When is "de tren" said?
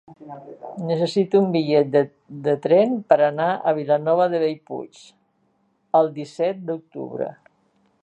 2.47-2.97